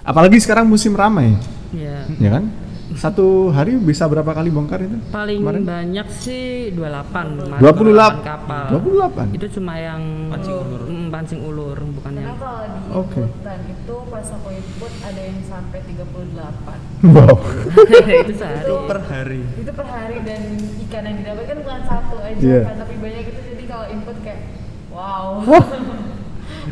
[0.00, 1.36] apalagi sekarang musim ramai,
[1.70, 2.08] Ya.
[2.08, 2.48] ya kan?
[2.94, 4.96] Satu hari bisa berapa kali bongkar itu?
[5.08, 5.62] Paling Kemarin?
[5.62, 8.64] banyak sih 28 kemarin 28 kapal.
[8.70, 9.32] 28.
[9.32, 10.80] Itu cuma yang Pancing ulur.
[10.84, 13.20] Mm, pancing ulur bukan karena yang kalau di Oke.
[13.22, 17.34] inputan itu pas aku input ada yang sampai 38 Wow.
[18.22, 18.62] itu sehari.
[18.62, 20.42] itu per hari itu per hari dan
[20.86, 22.60] ikan yang didapatkan bukan satu aja Iya.
[22.62, 24.40] kan tapi banyak itu jadi kalau input kayak
[24.88, 25.42] wow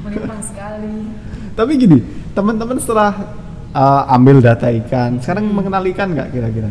[0.00, 0.94] melimpah sekali
[1.50, 1.98] Tapi gini,
[2.30, 3.11] teman-teman setelah
[3.74, 6.70] uh, ambil data ikan, sekarang mengenal ikan nggak kira-kira?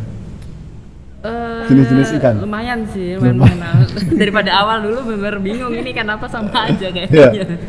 [1.19, 2.39] Eh, Jenis-jenis ikan?
[2.39, 3.59] Lumayan sih, lumayan Lumayan.
[3.59, 3.77] mengenal.
[4.23, 7.59] Daripada awal dulu bener bingung ini kan apa sama aja kayaknya.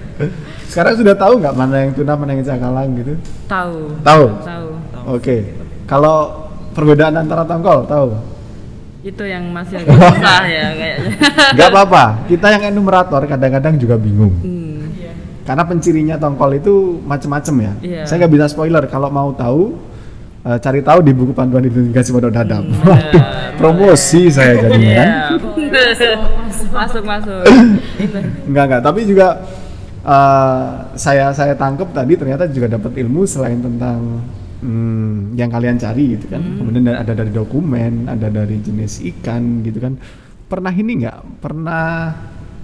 [0.70, 3.18] Sekarang sudah tahu nggak mana yang tuna, mana yang cakalang gitu?
[3.50, 3.98] Tahu.
[4.06, 4.24] Tahu.
[4.46, 4.66] Tahu.
[5.18, 5.50] Oke.
[5.90, 8.14] Kalau perbedaan antara tongkol, tahu?
[9.02, 11.12] Itu yang masih agak susah ya kayaknya.
[11.56, 12.04] Nggak apa-apa.
[12.30, 14.30] Kita yang enumerator kadang-kadang juga bingung.
[14.44, 14.69] Hmm.
[15.50, 17.72] Iya Karena pencirinya tongkol itu macem-macem ya.
[17.82, 18.02] Iya.
[18.06, 18.86] Saya nggak bisa spoiler.
[18.86, 19.74] Kalau mau tahu,
[20.46, 22.62] eh, cari tahu di buku panduan identifikasi pada dadap.
[22.62, 23.58] Hmm, Waduh, benar.
[23.58, 25.08] promosi saya jadinya kan.
[25.10, 25.34] Iya.
[26.70, 27.42] masuk masuk.
[27.98, 28.18] Itu.
[28.46, 28.82] Enggak enggak.
[28.86, 29.28] Tapi juga
[30.06, 34.22] eh, saya saya tangkep tadi ternyata juga dapat ilmu selain tentang
[34.62, 36.38] hmm, yang kalian cari gitu kan.
[36.38, 39.98] Kemudian da- ada dari dokumen, ada dari jenis ikan gitu kan.
[40.46, 41.42] Pernah ini nggak?
[41.42, 41.86] Pernah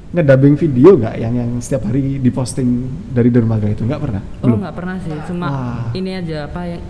[0.09, 2.69] ngedubbing video nggak yang yang setiap hari diposting
[3.11, 4.23] dari dermaga itu nggak pernah?
[4.41, 5.83] Oh nggak pernah sih, cuma Wah.
[5.93, 6.83] ini aja apa yang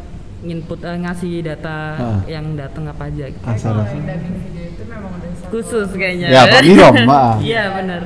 [0.46, 2.20] input eh, ngasih data Ah.
[2.26, 3.42] yang datang apa aja gitu.
[3.42, 3.94] Asal kalau asal.
[3.94, 6.26] yang dubbing video itu memang udah Khusus kayaknya.
[6.28, 6.94] Ya Pak Mirom.
[7.42, 8.00] Iya benar.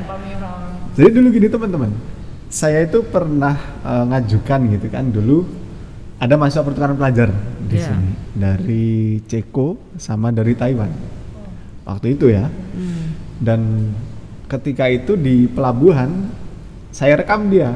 [0.90, 1.90] Jadi dulu gini teman-teman,
[2.46, 5.38] saya itu pernah eh, ngajukan gitu kan dulu
[6.16, 7.86] ada mahasiswa pertukaran pelajar di Iya.
[7.86, 8.86] sini dari
[9.22, 10.92] Ceko sama dari Taiwan
[11.82, 13.06] waktu itu ya Hmm.
[13.38, 13.60] dan
[14.50, 16.28] ketika itu di pelabuhan
[16.90, 17.70] saya rekam dia.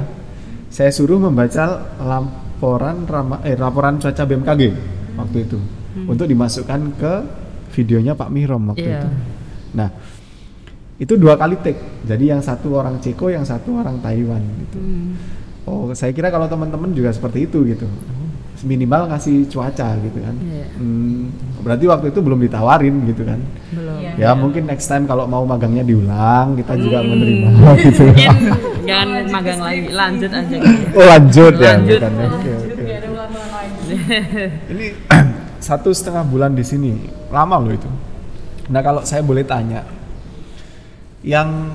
[0.66, 4.62] Saya suruh membaca laporan rama- eh, laporan cuaca BMKG
[5.14, 5.58] waktu itu.
[6.04, 7.12] Untuk dimasukkan ke
[7.70, 8.98] videonya Pak Mihrom waktu Iya.
[8.98, 9.08] itu.
[9.72, 9.88] Nah
[10.96, 11.78] itu dua kali take.
[12.02, 14.78] Jadi yang satu orang Ceko yang satu orang Taiwan gitu.
[14.78, 15.14] Hmm.
[15.64, 17.88] oh saya kira kalau teman-teman juga seperti itu gitu
[18.64, 20.66] minimal ngasih cuaca gitu kan Iya.
[20.74, 21.28] Hmm,
[21.60, 23.96] berarti waktu itu belum ditawarin gitu kan Belum.
[24.00, 24.12] Iya.
[24.16, 27.08] ya mungkin next time kalau mau magangnya diulang kita juga Hmm.
[27.10, 27.48] menerima
[27.84, 28.32] gitu Mungkin
[28.84, 30.84] jangan magang lagi, lanjut aja gitu.
[30.92, 32.00] oh lanjut ya Lanjut.
[32.00, 33.94] bukan ada ulang-ulang lagi.
[34.72, 34.86] ini
[35.62, 36.92] satu setengah bulan di sini
[37.28, 37.88] lama loh itu
[38.64, 39.84] nah kalau saya boleh tanya
[41.20, 41.72] yang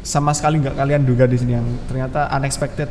[0.00, 2.88] sama sekali nggak kalian duga di sini yang ternyata unexpected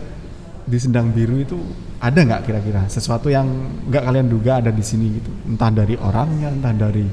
[0.62, 1.58] di Sendang Biru itu
[2.06, 3.50] ada nggak kira-kira sesuatu yang
[3.90, 7.06] nggak kalian duga ada di sini gitu entah dari orangnya entah dari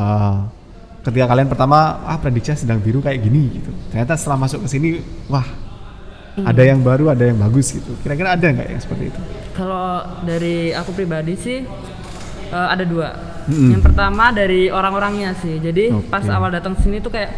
[0.00, 0.38] uh,
[1.04, 4.88] ketika kalian pertama ah prediksi Sendang Biru kayak gini gitu ternyata setelah masuk ke sini
[5.28, 5.44] wah
[6.38, 9.20] ada yang baru ada yang bagus gitu kira-kira ada nggak yang seperti itu
[9.58, 11.66] Kalau dari aku pribadi sih
[12.54, 13.10] eh, ada dua.
[13.50, 13.74] Mm-mm.
[13.74, 15.58] Yang pertama dari orang-orangnya sih.
[15.58, 16.06] Jadi Oke.
[16.06, 17.32] pas awal datang sini tuh kayak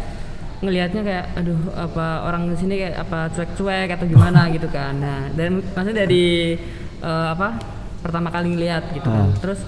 [0.61, 4.93] ngelihatnya kayak aduh apa orang di sini kayak apa cuek-cuek atau gimana gitu kan.
[4.95, 6.55] Nah, dan maksudnya dari
[7.01, 7.57] eh, apa
[7.99, 9.25] pertama kali ngelihat gitu Ah.
[9.25, 9.27] kan.
[9.39, 9.59] Terus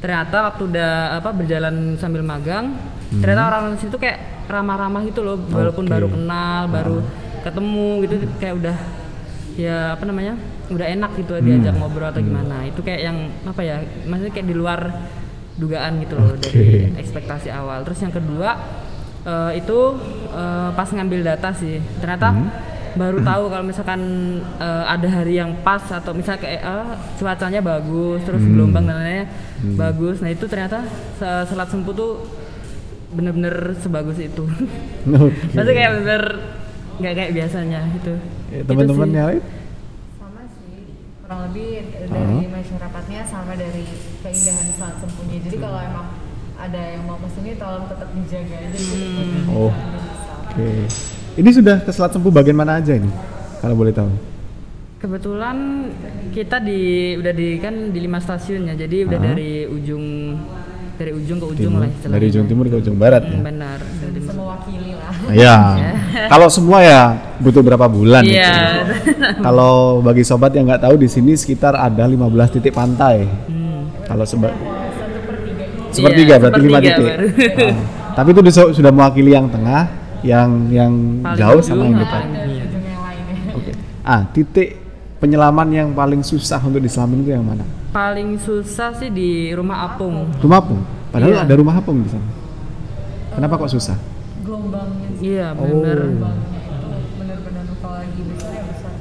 [0.00, 2.72] ternyata waktu udah apa berjalan sambil magang,
[3.12, 5.92] ternyata orang di situ kayak ramah-ramah gitu loh, walaupun Oke.
[5.92, 6.96] baru kenal, baru
[7.40, 8.76] ketemu gitu kayak udah
[9.54, 10.34] ya apa namanya
[10.68, 14.54] udah enak gitu diajak ngobrol atau gimana itu kayak yang apa ya maksudnya kayak di
[14.54, 14.80] luar
[15.56, 16.48] dugaan gitu loh Oke.
[16.48, 18.56] dari ekspektasi awal terus yang kedua
[19.22, 19.78] eh, itu
[20.30, 21.78] eh, pas ngambil data sih.
[21.98, 22.30] Ternyata
[22.90, 24.00] baru tahu kalau misalkan
[24.56, 28.52] eh, ada hari yang pas atau misalnya kayak eh, cuacanya bagus terus Hmm.
[28.52, 29.26] gelombang dan lainnya
[29.74, 30.18] bagus.
[30.18, 30.82] Nah itu ternyata
[31.14, 32.24] se- selat sempu tuh
[33.10, 34.46] bener-bener sebagus itu.
[35.06, 35.34] Oke.
[35.50, 36.22] Maksudnya kayak bener
[36.96, 38.14] nggak kayak biasanya gitu.
[38.50, 39.14] Ya, Itu teman-teman sih.
[39.14, 39.42] yang lain?
[40.12, 40.78] Sama sih
[41.18, 41.70] kurang lebih
[42.04, 43.84] dari masyarakatnya sama dari
[44.20, 45.38] keindahan Selat Sempunya.
[45.40, 46.06] Jadi kalau emang
[46.60, 49.72] ada yang mau ke sini tolong tetap dijaga aja sih Oh.
[50.46, 50.68] Oke.
[51.32, 53.08] Ini sudah ke Selat Sempu bagian mana aja ini?
[53.58, 54.10] Kalau boleh tahu.
[54.98, 55.56] Kebetulan
[56.30, 56.80] kita di
[57.16, 59.24] udah di kan di lima stasiun ya, jadi udah Ah.
[59.26, 60.04] dari ujung
[60.94, 61.80] dari ujung ke ujung Timur.
[61.80, 62.12] lah istilahnya.
[62.12, 63.40] Dari ujung timur ke ujung barat Hmm, ya.
[63.42, 63.78] Benar.
[63.80, 65.56] dari bisa mewakili lah Ya.
[66.32, 67.00] Kalau semua ya
[67.38, 68.20] butuh berapa bulan.
[68.22, 68.84] Iya.
[69.46, 72.20] Kalau bagi sobat yang nggak tahu di sini sekitar ada 15
[72.50, 73.24] titik pantai.
[73.48, 73.88] Hmm.
[74.04, 74.60] Kalau seba satu
[75.24, 77.04] per tiga ini sepertiga Iya, berarti lima titik.
[77.04, 77.26] baru.
[77.26, 77.76] Ah.
[78.16, 78.40] Tapi itu
[78.74, 79.82] sudah mewakili yang tengah,
[80.20, 82.22] yang yang Paling jauh sama yang depan.
[83.54, 83.72] Oke.
[84.02, 84.76] Ah, titik
[85.16, 87.62] penyelaman yang paling susah untuk diselamin itu yang mana?
[87.90, 90.30] Paling susah sih di rumah apung.
[90.36, 90.80] Rumah apung.
[91.10, 91.42] Padahal Iya.
[91.42, 92.28] ada rumah apung di sana.
[93.30, 93.98] Kenapa kok susah?
[94.40, 95.98] gelombangnya Iya, benar.
[96.00, 96.34] Oh.
[97.14, 98.92] benar-benar kalau lagi besar ya besar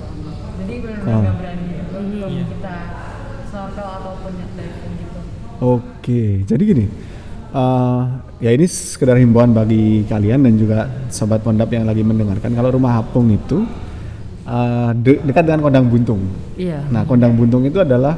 [0.59, 1.21] jadi benar-benar Oh.
[1.23, 2.75] nggak berani untuk kita
[3.47, 5.19] snorkel ataupun diving gitu
[5.59, 6.85] Oke, jadi gini,
[7.51, 8.01] eh,
[8.39, 12.55] ya ini sekedar himbauan bagi kalian dan juga sobat pondap yang lagi mendengarkan.
[12.55, 13.67] Kalau rumah apung itu
[14.47, 16.21] eh, de- dekat dengan kondang buntung.
[16.55, 16.87] Iya.
[16.87, 18.15] Nah, kondang buntung itu adalah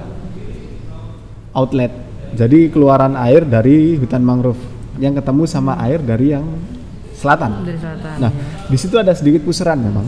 [1.57, 1.91] outlet.
[2.31, 4.61] Jadi keluaran air dari hutan mangrove
[5.01, 6.45] yang ketemu sama air dari yang
[7.17, 7.65] selatan.
[7.65, 8.15] Dari selatan.
[8.21, 8.31] Nah,
[8.69, 10.07] di situ ada sedikit puseran memang.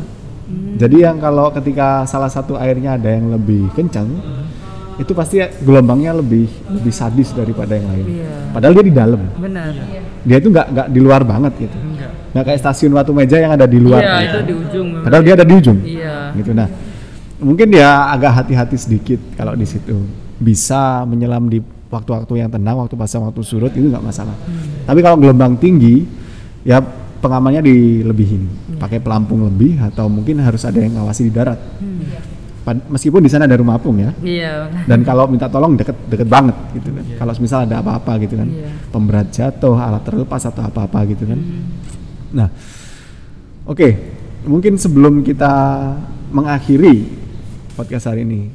[0.78, 4.10] Jadi yang kalau ketika salah satu airnya ada yang lebih kencang,
[5.02, 8.06] itu pasti gelombangnya lebih lebih sadis daripada yang lain.
[8.22, 8.34] Iya.
[8.54, 9.22] Padahal dia di dalam.
[9.38, 9.72] Benar.
[10.24, 11.78] Dia itu nggak nggak di luar banget gitu.
[11.78, 12.12] Enggak.
[12.34, 14.02] Nggak kayak stasiun Watu Meja yang ada di luar.
[14.02, 14.24] Iya, gitu.
[14.24, 14.88] itu di ujung.
[15.02, 15.80] Padahal dia ada di ujung.
[15.82, 16.16] Iya.
[16.38, 16.52] Gitu.
[16.54, 16.68] Nah,
[17.42, 19.98] mungkin dia agak hati-hati sedikit kalau di situ.
[20.38, 24.34] Bisa menyelam di waktu-waktu yang tenang, waktu pasang, waktu surut itu nggak masalah.
[24.86, 26.06] Tapi kalau gelombang tinggi,
[26.66, 26.82] ya
[27.22, 28.50] pengamannya dilebihin,
[28.82, 31.62] pakai pelampung lebih atau mungkin harus ada yang ngawasi di darat.
[31.62, 32.33] Pad-
[32.64, 34.16] Meskipun di sana ada rumah apung ya.
[34.24, 34.72] Iya.
[34.88, 37.04] Dan kalau minta tolong deket deket banget gitu kan.
[37.20, 38.72] Kalau misal ada apa-apa gitu kan, Iya.
[38.88, 41.40] pemberat jatuh, alat terlepas atau apa-apa gitu kan.
[42.32, 42.48] Nah,
[43.68, 43.88] oke,
[44.48, 45.52] mungkin sebelum kita
[46.32, 47.04] mengakhiri
[47.76, 48.48] podcast hari ini,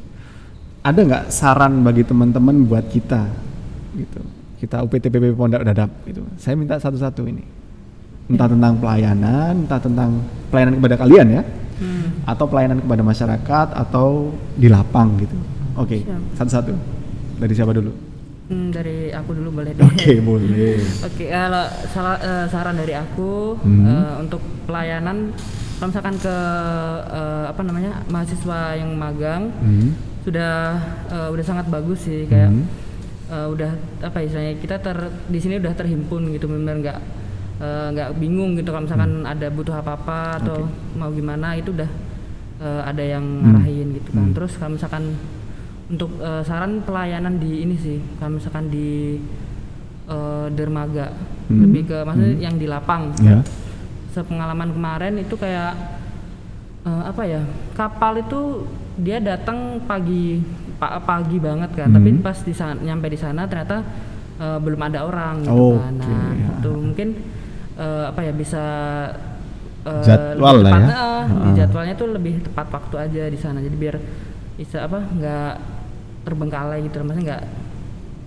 [0.80, 3.28] ada nggak saran bagi teman-teman buat kita
[3.92, 4.20] gitu?
[4.58, 6.24] Kita UPTPP Pondok Dadap gitu.
[6.40, 7.44] Saya minta satu-satu ini.
[8.28, 11.42] Entah tentang pelayanan, entah tentang pelayanan kepada kalian ya,
[11.78, 12.10] Hmm.
[12.24, 15.34] atau pelayanan kepada masyarakat atau di lapang gitu.
[15.74, 16.22] Oke, Siap.
[16.36, 16.74] satu-satu.
[17.38, 17.94] Dari siapa dulu?
[18.46, 19.76] Hmm, dari aku dulu boleh.
[19.78, 20.80] Oke, boleh.
[21.06, 23.84] Oke, kalau salah- eh, saran dari aku Hmm.
[23.84, 25.30] eh, untuk pelayanan
[25.76, 26.36] kalau misalkan ke
[27.08, 29.94] eh, apa namanya mahasiswa yang magang Hmm.
[30.24, 32.66] sudah eh, udah sangat bagus sih kayak Hmm.
[33.28, 33.70] eh, udah
[34.02, 36.98] apa istilahnya kita ter di sini udah terhimpun gitu benar nggak
[37.58, 39.28] eh, nggak bingung gitu kalau misalkan Hmm.
[39.28, 40.56] ada butuh apa apa atau
[40.94, 41.90] mau gimana itu udah
[42.58, 44.34] eh, ada yang ngarahin gitu kan Hmm.
[44.34, 45.14] terus kalau misalkan
[45.88, 49.18] untuk eh, saran pelayanan di ini sih kalau misalkan di
[50.06, 51.12] eh, dermaga
[51.46, 51.62] Hmm.
[51.62, 53.40] lebih ke maksudnya yang di lapang Ya.
[54.10, 55.72] sepengalaman kemarin itu kayak
[56.82, 57.42] eh, apa ya
[57.72, 58.64] kapal itu
[58.96, 60.42] dia datang pagi
[60.74, 62.20] pa- pagi banget kan tapi Hmm.
[62.20, 63.82] pas di sana nyampe di sana ternyata
[64.36, 66.48] eh, belum ada orang gitu Oke, kan nah ya.
[66.54, 67.08] itu mungkin
[67.78, 68.62] eh, apa ya bisa
[69.82, 70.98] eh, Jadwal lebih lah tepat, ya.
[70.98, 71.56] eh, di Ha-ha.
[71.56, 73.96] jadwalnya tuh lebih tepat waktu aja di sana jadi biar
[74.54, 75.52] bisa apa nggak
[76.22, 77.44] terbengkalai gitu maksudnya nggak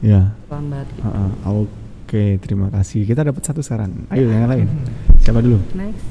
[0.01, 0.33] Ya.
[0.47, 1.29] lambat gitu Ha-ha.
[1.53, 3.05] Oke, terima kasih.
[3.05, 4.03] Kita dapat satu saran.
[4.09, 4.67] Ayo yang lain.
[5.23, 5.61] Siapa dulu?
[5.73, 6.03] next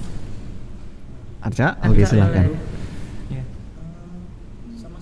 [1.42, 1.76] Arca?
[1.82, 2.44] Oke, Arca, silakan.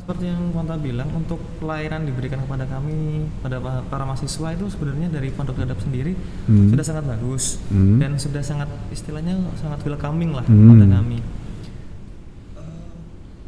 [0.08, 5.12] Seperti yang Konta bilang, untuk pelayanan diberikan kepada kami, pada pa- para mahasiswa itu sebenarnya
[5.12, 6.16] dari Pondok Dadap sendiri
[6.48, 6.72] Hmm.
[6.72, 8.00] sudah sangat bagus Hmm.
[8.00, 10.72] dan sudah sangat istilahnya sangat welcoming lah Hmm.
[10.72, 11.20] pada kami.
[11.20, 12.88] Eh,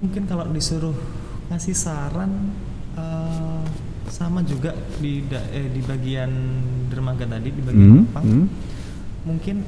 [0.04, 0.92] mungkin kalau disuruh
[1.48, 2.52] ngasih saran
[2.92, 3.64] eh,
[4.12, 6.28] sama juga di da- eh, di bagian
[6.92, 8.20] dermaga tadi di bagian Hmm.
[8.20, 8.44] Hmm.
[9.24, 9.64] mungkin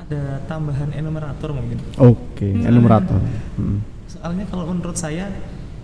[0.00, 1.78] ada tambahan enumerator mungkin.
[1.94, 3.22] Oke, enumerator.
[3.54, 3.86] Hmm.
[4.10, 5.30] Soalnya kalau menurut saya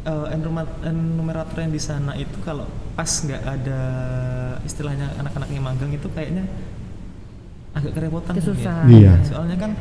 [0.09, 3.81] eh, enuma- enumerator yang di sana itu kalau pas nggak ada
[4.63, 6.49] istilahnya anak-anak yang magang itu kayaknya
[7.71, 8.33] agak kerepotan.
[8.35, 8.89] Kesusahan.
[8.89, 9.13] Iya.
[9.23, 9.73] Soalnya kan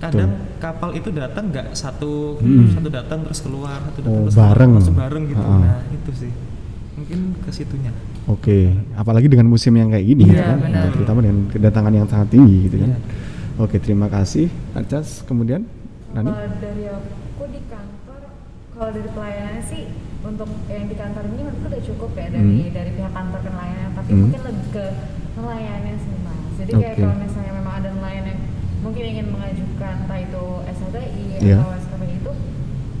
[0.00, 2.72] kadang kapal itu datang nggak satu Hmm.
[2.72, 4.56] satu datang terus keluar satu datang Oh, terus bareng.
[4.66, 5.42] keluar, langsung bareng gitu.
[5.42, 5.60] Ha-ha.
[5.60, 6.32] Nah itu sih
[6.96, 7.92] mungkin ke situnya.
[8.26, 8.58] Oke,
[8.92, 10.84] apalagi dengan musim yang kayak gini Iya, kan, benar.
[10.92, 12.90] terutama dengan kedatangan yang sangat tinggi gitu kan.
[12.92, 12.98] Iya.
[13.58, 14.48] Oke, terima kasih.
[14.72, 15.64] Acas, kemudian
[16.10, 16.28] Nani?
[16.28, 17.08] Kalau dari aku
[18.80, 19.92] kalau dari pelayanannya sih
[20.24, 22.72] untuk yang di kantor ini menurutku udah cukup ya dari Hmm.
[22.72, 24.20] dari pihak kantor ke nelayan, tapi Hmm.
[24.24, 24.84] mungkin lebih ke
[25.36, 26.40] nelayannya sih mas.
[26.56, 27.02] Jadi kayak Oke.
[27.04, 28.40] kalau misalnya memang ada nelayan yang
[28.80, 31.56] mungkin ingin mengajukan entah itu SHTI Iya.
[31.60, 32.32] atau SKPI itu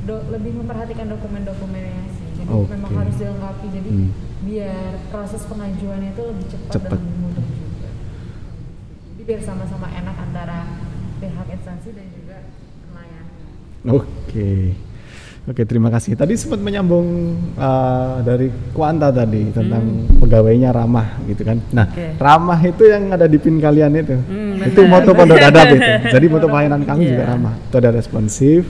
[0.04, 2.28] do- lebih memperhatikan dokumen-dokumennya sih.
[2.36, 2.68] Jadi Oke.
[2.70, 3.66] memang harus dilengkapi.
[3.72, 4.10] Jadi Hmm.
[4.40, 6.90] biar proses pengajuannya itu lebih cepat, Cepat.
[6.90, 7.88] dan lebih mudah juga.
[9.08, 10.58] Jadi biar sama-sama enak antara
[11.16, 12.36] pihak instansi dan juga
[12.86, 13.44] nelayannya.
[13.88, 14.50] Oke.
[15.50, 16.14] Oke, terima kasih.
[16.14, 21.58] Tadi sempat menyambung uh, dari Kuanta tadi tentang pegawainya ramah gitu kan.
[21.74, 22.14] Nah, Hmm.
[22.14, 22.22] Oke.
[22.22, 24.14] ramah itu yang ada di pin kalian itu.
[24.14, 25.90] Hmm, itu moto Pondok Dadap itu.
[26.14, 27.30] Jadi moto pelayanan kami juga Iya.
[27.34, 27.54] ramah.
[27.66, 28.62] Itu ada responsif,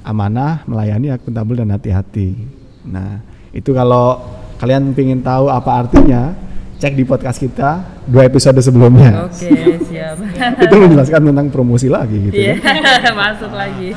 [0.00, 2.40] amanah, melayani, akuntabel dan hati-hati.
[2.88, 3.20] Nah,
[3.52, 4.16] itu kalau
[4.56, 6.32] kalian ingin tahu apa artinya,
[6.80, 9.26] cek di podcast kita dua episode sebelumnya.
[9.26, 9.50] oke
[9.90, 10.16] siap
[10.64, 13.12] itu menjelaskan tentang promosi lagi gitu iya kan.
[13.26, 13.92] masuk lagi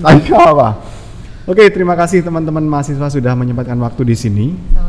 [0.00, 0.95] Tadi apa?
[1.46, 4.46] Oke, terima kasih teman-teman mahasiswa sudah menyempatkan waktu di sini.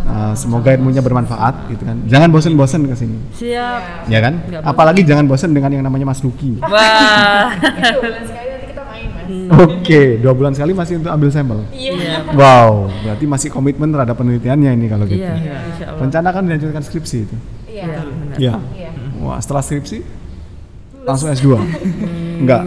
[0.10, 2.02] Uh, semoga ilmunya bermanfaat gitu kan.
[2.10, 3.13] Jangan bosen-bosen ke sini.
[3.30, 4.41] siap Ya kan?
[4.41, 4.65] Bosen.
[4.65, 6.58] Apalagi jangan bosen dengan yang namanya Mas Nuki.
[6.58, 9.70] wah Itu bulan sekali nanti kita main mas.
[9.70, 11.62] Oke, dua bulan sekali masih untuk ambil sampel.
[11.78, 15.22] iya Wow, berarti masih komitmen terhadap penelitiannya ini kalau gitu.
[15.22, 17.36] iya insya Allah Rencana kan dilanjutkan skripsi itu.
[17.70, 17.86] Iya.
[17.86, 18.56] iya benar Iya.
[18.74, 18.89] Iya.
[19.22, 20.02] Wah, setelah skripsi
[21.06, 21.54] langsung S2.
[22.41, 22.62] Enggak.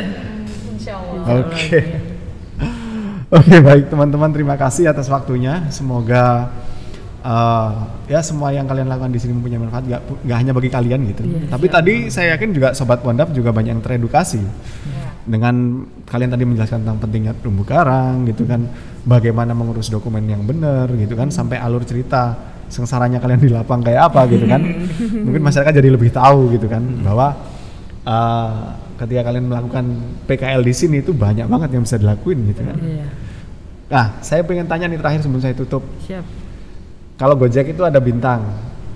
[0.78, 1.42] Insya Allah.
[3.26, 3.58] Oke.
[3.58, 5.66] Baik teman-teman terima kasih atas waktunya.
[5.74, 6.46] Semoga
[7.26, 7.70] eh,
[8.06, 11.22] ya semua yang kalian lakukan di sini mempunyai manfaat gak, gak hanya bagi kalian gitu.
[11.26, 15.26] Iya, Tapi tadi saya yakin juga sobat Pondap juga banyak yang teredukasi Iya.
[15.26, 18.62] dengan kalian tadi menjelaskan tentang pentingnya terumbu karang gitu kan,
[19.02, 22.38] bagaimana mengurus dokumen yang benar gitu kan, sampai alur cerita
[22.70, 24.62] sengsaranya kalian di lapang kayak apa gitu kan.
[25.26, 27.34] Mungkin masyarakat jadi lebih tahu gitu kan bahwa
[28.06, 29.84] eh, ketika kalian melakukan
[30.24, 32.76] PKL di sini itu banyak banget yang bisa dilakuin gitu kan.
[32.78, 33.08] iya
[33.86, 35.86] Nah, saya pengen tanya nih terakhir sebelum saya tutup.
[36.00, 36.26] siap
[37.14, 38.42] Kalau Gojek itu ada bintang,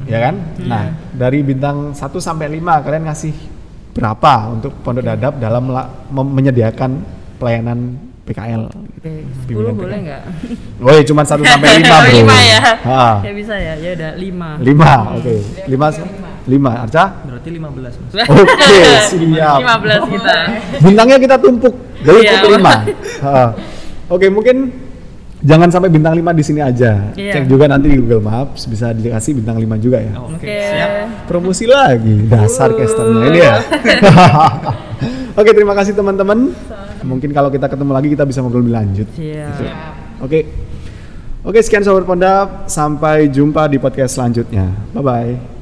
[0.02, 0.34] ya kan?
[0.56, 0.66] Iya.
[0.66, 3.32] Nah, dari bintang 1 sampai 5 kalian ngasih
[3.90, 5.70] berapa untuk Pondok Dadap dalam
[6.10, 8.66] menyediakan pelayanan PKL?
[8.66, 9.12] oke
[9.46, 10.04] Bimbingan 10 boleh PKL.
[10.04, 10.22] nggak
[10.78, 12.10] Woi, cuma 1 sampai 5, Oh, Bro.
[12.12, 13.04] lima ya Ha.
[13.22, 15.34] ya bisa ya ya udah lima 5, oke.
[15.70, 16.19] 5
[16.50, 17.04] 5, Arca?
[17.22, 18.12] Berarti 15 mas.
[18.26, 18.74] Oke,
[19.14, 19.58] siap.
[19.62, 20.34] 15 kita
[20.82, 22.42] Bintangnya kita tumpuk dari Iya.
[22.42, 24.10] 5.
[24.10, 24.56] Oke, mungkin
[25.40, 27.14] jangan sampai bintang 5 di sini aja.
[27.14, 27.32] Iya.
[27.32, 30.12] Cek juga nanti di Google Maps bisa dikasih bintang 5 juga ya.
[30.18, 30.90] Oke, oke siap.
[31.30, 33.54] Promosi lagi dasar casternya ini ya.
[35.40, 36.52] Oke, terima kasih teman-teman.
[37.00, 39.08] Mungkin kalau kita ketemu lagi kita bisa ngobrol lebih lanjut.
[39.14, 39.64] siap Gitu.
[40.20, 40.40] Oke.
[41.40, 42.68] Oke, sekian sobat Pondap.
[42.68, 44.68] Sampai jumpa di podcast selanjutnya.
[44.92, 45.59] Bye bye.